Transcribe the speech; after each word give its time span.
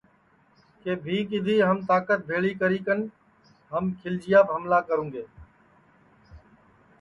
کہ 0.83 0.91
بھی 1.03 1.17
کِدھی 1.29 1.55
ہم 1.67 1.77
تاکت 1.89 2.19
بھیݪی 2.29 2.53
کری 2.59 2.79
کن 2.85 2.99
ہم 3.71 3.85
کھیلچیاپ 3.99 4.47
ہملہ 4.55 4.79
کروُنگے 4.87 5.25